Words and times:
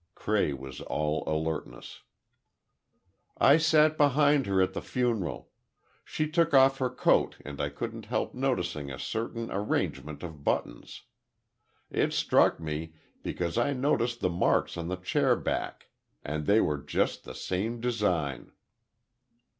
Cray 0.15 0.51
was 0.51 0.81
all 0.81 1.23
alertness. 1.27 2.01
"I 3.37 3.57
sat 3.57 3.97
behind 3.97 4.47
her 4.47 4.59
at 4.59 4.73
the 4.73 4.81
funeral. 4.81 5.51
She 6.03 6.27
took 6.27 6.55
off 6.55 6.79
her 6.79 6.89
coat 6.89 7.37
and 7.45 7.61
I 7.61 7.69
couldn't 7.69 8.07
help 8.07 8.33
noticing 8.33 8.89
a 8.89 8.97
certain 8.97 9.51
arrangement 9.51 10.23
of 10.23 10.43
buttons. 10.43 11.03
It 11.91 12.13
struck 12.13 12.59
me, 12.59 12.93
because 13.21 13.59
I 13.59 13.73
noticed 13.73 14.21
the 14.21 14.31
marks 14.31 14.75
on 14.75 14.87
the 14.87 14.95
chair 14.97 15.35
back, 15.35 15.89
and 16.25 16.47
they 16.47 16.61
were 16.61 16.79
just 16.79 17.23
the 17.23 17.35
same 17.35 17.79
design." 17.79 18.53